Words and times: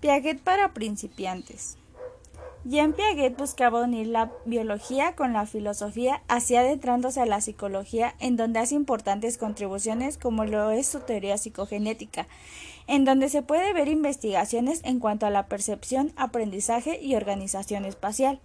Piaget 0.00 0.40
para 0.40 0.74
principiantes. 0.74 1.78
Jean 2.64 2.92
Piaget 2.92 3.36
buscaba 3.38 3.82
unir 3.82 4.08
la 4.08 4.30
biología 4.44 5.14
con 5.14 5.32
la 5.32 5.46
filosofía, 5.46 6.22
así 6.28 6.54
adentrándose 6.54 7.20
a 7.20 7.26
la 7.26 7.40
psicología, 7.40 8.14
en 8.18 8.36
donde 8.36 8.58
hace 8.58 8.74
importantes 8.74 9.38
contribuciones 9.38 10.18
como 10.18 10.44
lo 10.44 10.70
es 10.70 10.86
su 10.86 11.00
teoría 11.00 11.38
psicogenética, 11.38 12.26
en 12.86 13.06
donde 13.06 13.30
se 13.30 13.40
puede 13.40 13.72
ver 13.72 13.88
investigaciones 13.88 14.80
en 14.84 15.00
cuanto 15.00 15.24
a 15.24 15.30
la 15.30 15.46
percepción, 15.46 16.12
aprendizaje 16.16 17.00
y 17.00 17.14
organización 17.14 17.86
espacial. 17.86 18.40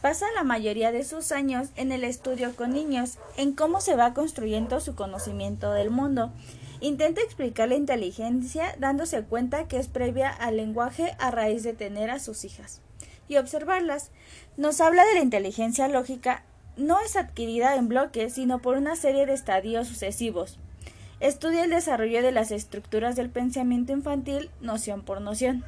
Pasa 0.00 0.24
la 0.34 0.44
mayoría 0.44 0.92
de 0.92 1.04
sus 1.04 1.30
años 1.30 1.68
en 1.76 1.92
el 1.92 2.04
estudio 2.04 2.56
con 2.56 2.70
niños, 2.70 3.18
en 3.36 3.52
cómo 3.52 3.82
se 3.82 3.96
va 3.96 4.14
construyendo 4.14 4.80
su 4.80 4.94
conocimiento 4.94 5.72
del 5.72 5.90
mundo. 5.90 6.32
Intenta 6.80 7.20
explicar 7.20 7.68
la 7.68 7.74
inteligencia 7.74 8.74
dándose 8.78 9.22
cuenta 9.22 9.68
que 9.68 9.78
es 9.78 9.88
previa 9.88 10.30
al 10.30 10.56
lenguaje 10.56 11.14
a 11.18 11.30
raíz 11.30 11.62
de 11.62 11.74
tener 11.74 12.10
a 12.10 12.18
sus 12.18 12.44
hijas 12.44 12.80
y 13.28 13.36
observarlas. 13.36 14.10
Nos 14.56 14.80
habla 14.80 15.04
de 15.04 15.14
la 15.14 15.20
inteligencia 15.20 15.88
lógica 15.88 16.42
no 16.76 16.98
es 17.00 17.16
adquirida 17.16 17.76
en 17.76 17.88
bloques, 17.88 18.34
sino 18.34 18.60
por 18.60 18.76
una 18.76 18.96
serie 18.96 19.26
de 19.26 19.34
estadios 19.34 19.88
sucesivos. 19.88 20.58
Estudia 21.20 21.64
el 21.64 21.70
desarrollo 21.70 22.22
de 22.22 22.32
las 22.32 22.50
estructuras 22.50 23.16
del 23.16 23.28
pensamiento 23.28 23.92
infantil 23.92 24.50
noción 24.62 25.02
por 25.02 25.20
noción. 25.20 25.64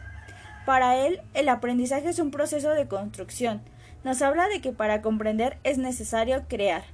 Para 0.65 0.97
él, 0.97 1.21
el 1.35 1.51
aprendizaje 1.51 2.09
es 2.09 2.19
un 2.19 2.31
proceso 2.31 2.71
de 2.71 2.89
construcción, 2.89 3.61
nos 4.05 4.23
habla 4.23 4.49
de 4.49 4.61
que 4.61 4.73
para 4.73 5.03
comprender 5.03 5.59
es 5.63 5.79
necesario 5.79 6.45
crear. 6.49 6.85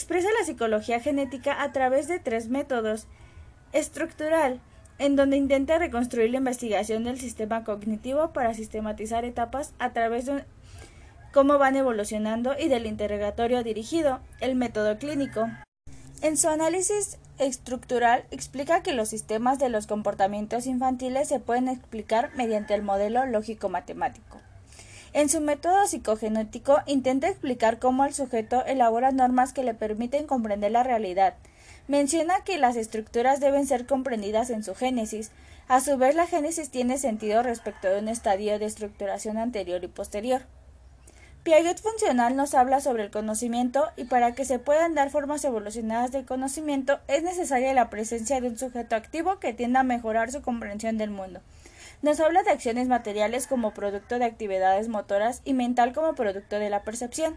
Expresa 0.00 0.28
la 0.38 0.46
psicología 0.46 0.98
genética 0.98 1.60
a 1.62 1.72
través 1.72 2.08
de 2.08 2.18
tres 2.18 2.48
métodos. 2.48 3.06
Estructural, 3.74 4.58
en 4.98 5.14
donde 5.14 5.36
intenta 5.36 5.76
reconstruir 5.76 6.30
la 6.30 6.38
investigación 6.38 7.04
del 7.04 7.20
sistema 7.20 7.64
cognitivo 7.64 8.32
para 8.32 8.54
sistematizar 8.54 9.26
etapas 9.26 9.74
a 9.78 9.92
través 9.92 10.24
de 10.24 10.46
cómo 11.34 11.58
van 11.58 11.76
evolucionando 11.76 12.54
y 12.58 12.68
del 12.68 12.86
interrogatorio 12.86 13.62
dirigido, 13.62 14.20
el 14.40 14.54
método 14.54 14.96
clínico. 14.96 15.50
En 16.22 16.38
su 16.38 16.48
análisis 16.48 17.18
estructural 17.36 18.24
explica 18.30 18.82
que 18.82 18.94
los 18.94 19.10
sistemas 19.10 19.58
de 19.58 19.68
los 19.68 19.86
comportamientos 19.86 20.64
infantiles 20.64 21.28
se 21.28 21.40
pueden 21.40 21.68
explicar 21.68 22.30
mediante 22.36 22.72
el 22.72 22.80
modelo 22.80 23.26
lógico-matemático. 23.26 24.40
En 25.12 25.28
su 25.28 25.40
método 25.40 25.86
psicogenético 25.86 26.78
intenta 26.86 27.28
explicar 27.28 27.80
cómo 27.80 28.04
el 28.04 28.14
sujeto 28.14 28.64
elabora 28.64 29.10
normas 29.10 29.52
que 29.52 29.64
le 29.64 29.74
permiten 29.74 30.26
comprender 30.26 30.70
la 30.70 30.84
realidad. 30.84 31.34
Menciona 31.88 32.44
que 32.44 32.58
las 32.58 32.76
estructuras 32.76 33.40
deben 33.40 33.66
ser 33.66 33.86
comprendidas 33.86 34.50
en 34.50 34.62
su 34.62 34.76
génesis. 34.76 35.32
A 35.66 35.80
su 35.80 35.96
vez, 35.98 36.14
la 36.14 36.28
génesis 36.28 36.70
tiene 36.70 36.96
sentido 36.96 37.42
respecto 37.42 37.88
de 37.88 37.98
un 37.98 38.06
estadio 38.06 38.56
de 38.60 38.66
estructuración 38.66 39.36
anterior 39.36 39.82
y 39.82 39.88
posterior. 39.88 40.42
Piaget 41.42 41.80
funcional 41.80 42.36
nos 42.36 42.54
habla 42.54 42.80
sobre 42.80 43.02
el 43.02 43.10
conocimiento 43.10 43.88
y 43.96 44.04
para 44.04 44.34
que 44.34 44.44
se 44.44 44.60
puedan 44.60 44.94
dar 44.94 45.10
formas 45.10 45.42
evolucionadas 45.44 46.12
del 46.12 46.26
conocimiento 46.26 47.00
es 47.08 47.24
necesaria 47.24 47.72
la 47.72 47.90
presencia 47.90 48.40
de 48.40 48.48
un 48.48 48.58
sujeto 48.58 48.94
activo 48.94 49.40
que 49.40 49.54
tienda 49.54 49.80
a 49.80 49.84
mejorar 49.84 50.30
su 50.30 50.42
comprensión 50.42 50.98
del 50.98 51.10
mundo. 51.10 51.40
Nos 52.02 52.18
habla 52.18 52.42
de 52.42 52.50
acciones 52.50 52.88
materiales 52.88 53.46
como 53.46 53.74
producto 53.74 54.18
de 54.18 54.24
actividades 54.24 54.88
motoras 54.88 55.42
y 55.44 55.52
mental 55.52 55.92
como 55.92 56.14
producto 56.14 56.58
de 56.58 56.70
la 56.70 56.82
percepción. 56.82 57.36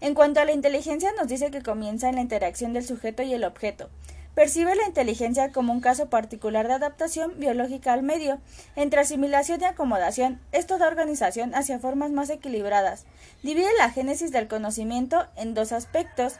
En 0.00 0.14
cuanto 0.14 0.38
a 0.38 0.44
la 0.44 0.52
inteligencia, 0.52 1.10
nos 1.16 1.26
dice 1.26 1.50
que 1.50 1.62
comienza 1.62 2.08
en 2.08 2.14
la 2.14 2.20
interacción 2.20 2.72
del 2.72 2.86
sujeto 2.86 3.22
y 3.22 3.34
el 3.34 3.42
objeto. 3.42 3.90
Percibe 4.36 4.76
la 4.76 4.86
inteligencia 4.86 5.50
como 5.50 5.72
un 5.72 5.80
caso 5.80 6.08
particular 6.08 6.68
de 6.68 6.74
adaptación 6.74 7.40
biológica 7.40 7.92
al 7.92 8.04
medio. 8.04 8.38
Entre 8.76 9.00
asimilación 9.00 9.60
y 9.60 9.64
acomodación, 9.64 10.40
esto 10.52 10.78
da 10.78 10.86
organización 10.86 11.52
hacia 11.56 11.80
formas 11.80 12.12
más 12.12 12.30
equilibradas. 12.30 13.06
Divide 13.42 13.76
la 13.76 13.90
génesis 13.90 14.30
del 14.30 14.46
conocimiento 14.46 15.26
en 15.34 15.54
dos 15.54 15.72
aspectos. 15.72 16.36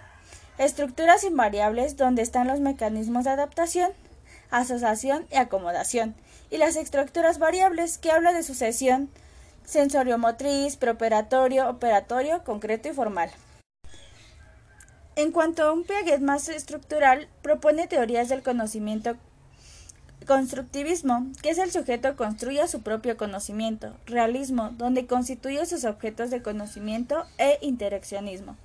Estructuras 0.58 1.24
invariables, 1.24 1.96
donde 1.96 2.22
están 2.22 2.46
los 2.46 2.60
mecanismos 2.60 3.24
de 3.24 3.30
adaptación, 3.30 3.90
asociación 4.52 5.26
y 5.32 5.36
acomodación, 5.36 6.14
y 6.50 6.58
las 6.58 6.76
estructuras 6.76 7.38
variables 7.38 7.98
que 7.98 8.10
habla 8.10 8.32
de 8.32 8.42
sucesión 8.42 9.10
sensoriomotriz, 9.68 10.76
preoperatorio, 10.76 11.68
operatorio, 11.68 12.42
concreto 12.42 12.88
y 12.88 12.92
formal. 12.92 13.30
En 15.14 15.30
cuanto 15.30 15.62
a 15.64 15.72
un 15.72 15.84
Piaget 15.84 16.20
más 16.20 16.48
estructural, 16.48 17.28
propone 17.42 17.86
teorías 17.86 18.30
del 18.30 18.42
conocimiento 18.42 19.16
constructivismo, 20.26 21.26
que 21.42 21.50
es 21.50 21.58
el 21.58 21.70
sujeto 21.70 22.16
construye 22.16 22.66
su 22.66 22.82
propio 22.82 23.16
conocimiento, 23.16 23.94
realismo, 24.06 24.70
donde 24.78 25.06
constituye 25.06 25.66
sus 25.66 25.84
objetos 25.84 26.30
de 26.30 26.42
conocimiento 26.42 27.26
e 27.36 27.58
interaccionismo. 27.60 28.56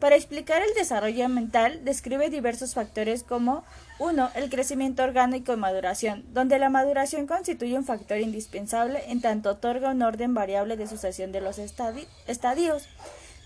Para 0.00 0.16
explicar 0.16 0.62
el 0.62 0.72
desarrollo 0.72 1.28
mental, 1.28 1.84
describe 1.84 2.30
diversos 2.30 2.72
factores 2.72 3.22
como 3.22 3.64
1. 3.98 4.30
El 4.34 4.48
crecimiento 4.48 5.02
orgánico 5.02 5.52
y 5.52 5.58
maduración, 5.58 6.24
donde 6.32 6.58
la 6.58 6.70
maduración 6.70 7.26
constituye 7.26 7.76
un 7.76 7.84
factor 7.84 8.18
indispensable 8.18 9.02
en 9.08 9.20
tanto 9.20 9.50
otorga 9.50 9.90
un 9.90 10.00
orden 10.00 10.32
variable 10.32 10.78
de 10.78 10.86
sucesión 10.86 11.32
de 11.32 11.42
los 11.42 11.58
estadios. 11.58 12.88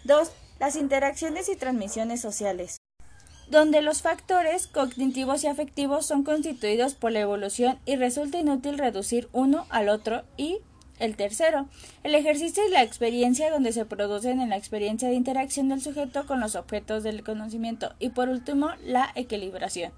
2. 0.05 0.31
Las 0.61 0.77
interacciones 0.77 1.49
y 1.49 1.57
transmisiones 1.57 2.21
sociales, 2.21 2.77
donde 3.51 3.83
los 3.83 4.03
factores 4.03 4.69
cognitivos 4.69 5.43
y 5.43 5.49
afectivos 5.49 6.07
son 6.07 6.23
constituidos 6.23 6.95
por 6.95 7.11
la 7.11 7.19
evolución 7.19 7.81
y 7.85 7.97
resulta 7.97 8.39
inútil 8.39 8.79
reducir 8.79 9.29
uno 9.33 9.67
al 9.71 9.89
otro 9.89 10.23
y 10.37 10.61
el 10.99 11.17
tercero, 11.17 11.67
el 12.03 12.15
ejercicio 12.15 12.67
y 12.67 12.71
la 12.71 12.83
experiencia 12.83 13.51
donde 13.51 13.73
se 13.73 13.85
producen 13.85 14.41
en 14.41 14.51
la 14.51 14.57
experiencia 14.57 15.09
de 15.09 15.15
interacción 15.15 15.69
del 15.69 15.83
sujeto 15.83 16.27
con 16.27 16.41
los 16.41 16.55
objetos 16.55 17.03
del 17.03 17.25
conocimiento 17.25 17.95
y 17.99 18.11
por 18.11 18.29
último 18.29 18.71
la 18.85 19.11
equilibración. 19.15 19.93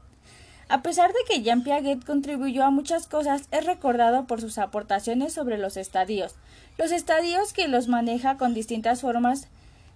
A 0.68 0.82
pesar 0.82 1.10
de 1.12 1.18
que 1.28 1.42
Jean 1.42 1.62
Piaget 1.62 2.04
contribuyó 2.04 2.64
a 2.64 2.70
muchas 2.70 3.06
cosas, 3.06 3.42
es 3.52 3.64
recordado 3.64 4.26
por 4.26 4.40
sus 4.40 4.58
aportaciones 4.58 5.32
sobre 5.32 5.58
los 5.58 5.76
estadios, 5.76 6.34
los 6.76 6.90
estadios 6.90 7.52
que 7.52 7.68
los 7.68 7.86
maneja 7.86 8.36
con 8.36 8.52
distintas 8.52 9.02
formas 9.02 9.46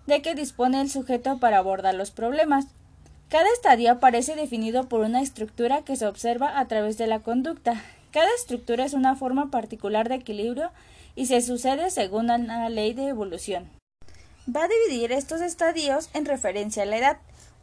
de 0.06 0.22
que 0.22 0.34
dispone 0.34 0.80
el 0.80 0.88
sujeto 0.88 1.38
para 1.38 1.58
abordar 1.58 1.94
los 1.94 2.12
problemas. 2.12 2.66
Cada 3.28 3.48
estadio 3.52 3.90
aparece 3.90 4.36
definido 4.36 4.88
por 4.88 5.00
una 5.00 5.22
estructura 5.22 5.82
que 5.82 5.96
se 5.96 6.06
observa 6.06 6.58
a 6.58 6.68
través 6.68 6.98
de 6.98 7.08
la 7.08 7.20
conducta, 7.20 7.82
cada 8.12 8.28
estructura 8.37 8.84
es 8.84 8.94
una 8.94 9.16
forma 9.16 9.50
particular 9.50 10.09
de 10.09 10.16
equilibrio 10.16 10.71
y 11.16 11.26
se 11.26 11.41
sucede 11.41 11.91
según 11.91 12.31
una 12.31 12.69
ley 12.69 12.93
de 12.93 13.09
evolución. 13.09 13.69
Va 14.54 14.65
a 14.65 14.69
dividir 14.69 15.12
estos 15.12 15.41
estadios 15.41 16.09
en 16.15 16.25
referencia 16.25 16.82
a 16.82 16.87
la 16.87 16.97
edad. 16.97 17.16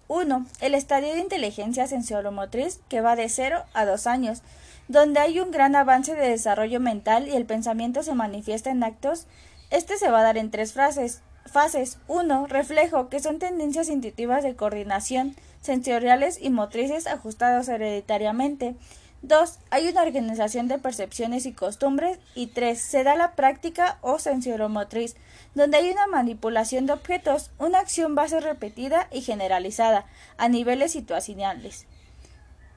1. 0.09 0.45
El 0.61 0.73
estadio 0.73 1.13
de 1.13 1.19
inteligencia 1.19 1.87
sensoromotriz 1.87 2.79
que 2.87 3.01
va 3.01 3.15
de 3.15 3.27
0 3.27 3.63
a 3.73 3.85
2 3.85 4.07
años, 4.07 4.41
donde 4.87 5.19
hay 5.19 5.39
un 5.39 5.51
gran 5.51 5.75
avance 5.75 6.15
de 6.15 6.29
desarrollo 6.29 6.79
mental 6.79 7.27
y 7.27 7.35
el 7.35 7.45
pensamiento 7.45 8.03
se 8.03 8.13
manifiesta 8.13 8.69
en 8.69 8.83
actos. 8.83 9.25
Este 9.69 9.97
se 9.97 10.09
va 10.09 10.19
a 10.19 10.23
dar 10.23 10.37
en 10.37 10.49
tres. 10.49 10.73
Fases 10.73 11.97
1. 12.07 12.47
Reflejo, 12.47 13.09
que 13.09 13.19
son 13.19 13.39
tendencias 13.39 13.89
intuitivas 13.89 14.43
de 14.43 14.55
coordinación, 14.55 15.35
sensoriales 15.61 16.39
y 16.41 16.49
motrices 16.49 17.07
ajustados 17.07 17.67
hereditariamente. 17.67 18.75
2. 19.21 19.59
Hay 19.71 19.87
una 19.87 20.03
organización 20.03 20.67
de 20.67 20.77
percepciones 20.77 21.45
y 21.45 21.53
costumbres. 21.53 22.19
Y 22.35 22.47
3. 22.47 22.79
Se 22.79 23.03
da 23.03 23.15
la 23.15 23.33
práctica 23.33 23.97
o 24.01 24.19
sensoromotriz, 24.19 25.15
donde 25.55 25.77
hay 25.77 25.89
una 25.89 26.07
manipulación 26.07 26.85
de 26.85 26.93
objetos, 26.93 27.51
una 27.57 27.79
acción 27.79 28.15
va 28.17 28.23
a 28.23 28.29
ser 28.29 28.43
repetida 28.43 29.07
y 29.11 29.21
generalizada 29.21 30.05
a 30.37 30.49
niveles 30.49 30.91
situacionales. 30.91 31.85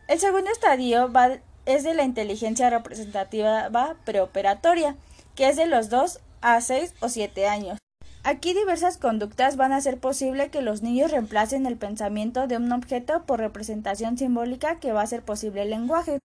El 0.09 0.19
segundo 0.19 0.51
estadio 0.51 1.12
va, 1.12 1.39
es 1.67 1.84
de 1.84 1.95
la 1.95 2.05
inteligencia 2.05 2.71
representativa 2.71 3.71
preoperatoria, 4.05 4.97
que 5.34 5.48
es 5.48 5.57
de 5.57 5.66
los 5.66 5.89
2 5.89 6.21
a 6.41 6.60
6 6.60 6.95
o 7.01 7.09
7 7.09 7.47
años. 7.47 7.78
Aquí 8.22 8.53
diversas 8.53 8.98
conductas 8.98 9.57
van 9.57 9.72
a 9.72 9.77
hacer 9.77 9.98
posible 9.98 10.51
que 10.51 10.60
los 10.60 10.83
niños 10.83 11.10
reemplacen 11.10 11.65
el 11.65 11.77
pensamiento 11.77 12.47
de 12.47 12.59
un 12.59 12.71
objeto 12.72 13.25
por 13.25 13.41
representación 13.41 14.19
simbólica 14.19 14.78
que 14.78 14.92
va 14.92 15.01
a 15.01 15.04
hacer 15.04 15.22
posible 15.22 15.63
el 15.63 15.71
lenguaje 15.71 16.19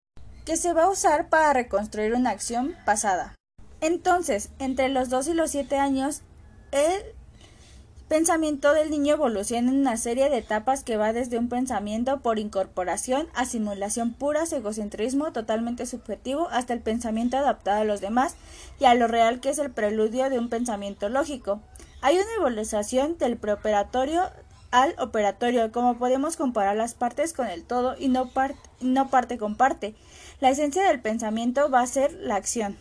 que 0.46 0.58
se 0.58 0.74
va 0.74 0.84
a 0.84 0.90
usar 0.90 1.30
para 1.30 1.54
reconstruir 1.54 2.14
una 2.14 2.30
acción 2.30 2.76
pasada. 2.86 3.36
Entonces, 3.82 4.50
entre 4.60 4.90
los 4.90 5.10
2 5.10 5.28
y 5.30 5.34
los 5.34 5.52
7 5.52 5.78
años, 5.78 6.22
el 6.72 7.04
pensamiento 8.08 8.74
del 8.74 8.92
niño 8.92 9.16
evoluciona 9.16 9.72
en 9.72 9.80
una 9.80 9.98
serie 9.98 10.30
de 10.30 10.38
etapas 10.38 10.84
que 10.84 10.98
va 10.98 11.12
desde 11.12 11.40
un 11.40 11.50
pensamiento 11.50 12.20
por 12.20 12.38
incorporación 12.38 13.28
a 13.34 13.46
simulación 13.46 14.14
pura, 14.14 14.44
egocentrismo 14.44 15.32
totalmente 15.32 15.88
subjetivo, 15.88 16.48
hasta 16.50 16.74
el 16.74 16.82
pensamiento 16.82 17.38
adaptado 17.38 17.82
a 17.82 17.86
los 17.86 18.02
demás 18.02 18.36
y 18.80 18.86
a 18.86 18.94
lo 18.94 19.08
real 19.08 19.40
que 19.40 19.50
es 19.50 19.58
el 19.58 19.72
preludio 19.72 20.30
de 20.30 20.38
un 20.38 20.50
pensamiento 20.50 21.10
lógico. 21.10 21.62
Hay 22.02 22.16
una 22.16 22.34
evolución 22.38 23.18
del 23.18 23.38
preoperatorio 23.38 24.22
al 24.72 24.94
operatorio, 25.00 25.72
como 25.72 25.98
podemos 25.98 26.36
comparar 26.36 26.76
las 26.76 26.94
partes 26.94 27.34
con 27.34 27.48
el 27.48 27.64
todo 27.64 27.96
y 27.98 28.10
no, 28.10 28.30
no 28.82 29.10
parte 29.10 29.38
con 29.38 29.56
parte. 29.56 29.96
La 30.40 30.50
esencia 30.50 30.84
del 30.84 31.02
pensamiento 31.02 31.70
va 31.70 31.82
a 31.82 31.88
ser 31.88 32.14
la 32.14 32.36
acción. 32.36 32.78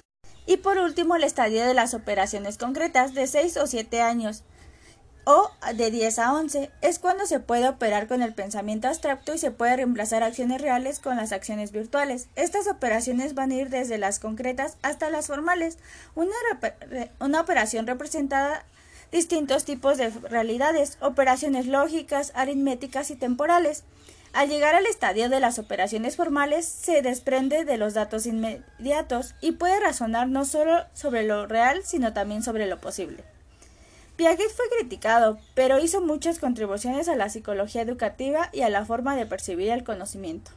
Y 0.47 0.59
por 0.59 0.79
último, 0.79 1.17
el 1.17 1.25
estadio 1.25 1.65
de 1.65 1.75
las 1.75 1.95
operaciones 1.95 2.59
concretas 2.59 3.15
de 3.15 3.27
6 3.27 3.57
o 3.59 3.67
7 3.67 4.03
años 4.03 4.43
o 5.25 5.51
de 5.75 5.91
10 5.91 6.19
a 6.19 6.35
11 6.35 6.71
es 6.83 6.99
cuando 6.99 7.27
se 7.27 7.41
puede 7.41 7.69
operar 7.69 8.09
con 8.09 8.23
el 8.23 8.35
pensamiento 8.35 8.89
abstracto 8.89 9.35
y 9.35 9.39
se 9.39 9.51
puede 9.51 9.77
reemplazar 9.77 10.23
acciones 10.23 10.61
reales 10.61 11.01
con 11.01 11.17
las 11.17 11.33
acciones 11.33 11.73
virtuales. 11.73 12.29
Estas 12.37 12.67
operaciones 12.67 13.35
van 13.35 13.51
a 13.51 13.55
ir 13.55 13.71
desde 13.71 13.97
las 13.97 14.19
concretas 14.19 14.77
hasta 14.83 15.09
las 15.09 15.29
formales. 15.29 15.79
Una, 16.15 16.35
una 17.21 17.41
operación 17.41 17.87
representada 17.87 18.65
distintos 19.13 19.65
tipos 19.65 19.97
de 19.97 20.11
realidades, 20.11 20.99
operaciones 21.01 21.67
lógicas, 21.67 22.33
aritméticas 22.35 23.11
y 23.11 23.17
temporales. 23.17 23.85
Al 24.35 24.49
llegar 24.49 24.75
al 24.75 24.87
estadio 24.87 25.29
de 25.29 25.39
las 25.39 25.61
operaciones 25.61 26.17
formales, 26.17 26.67
se 26.67 27.03
desprende 27.03 27.65
de 27.65 27.79
los 27.79 27.95
datos 27.95 28.27
inmediatos 28.27 29.37
y 29.41 29.53
puede 29.53 29.79
razonar 29.79 30.27
no 30.27 30.45
solo 30.45 30.85
sobre 30.93 31.23
lo 31.23 31.47
real, 31.47 31.83
sino 31.85 32.13
también 32.13 32.43
sobre 32.43 32.67
lo 32.67 32.81
posible. 32.81 33.23
Piaget 34.17 34.51
fue 34.51 34.65
criticado, 34.77 35.39
pero 35.55 35.79
hizo 35.79 36.01
muchas 36.01 36.41
contribuciones 36.41 37.07
a 37.09 37.15
la 37.15 37.29
psicología 37.29 37.83
educativa 37.83 38.51
y 38.53 38.63
a 38.63 38.71
la 38.71 38.85
forma 38.85 39.15
de 39.15 39.25
percibir 39.25 39.71
el 39.71 39.85
conocimiento. 39.85 40.51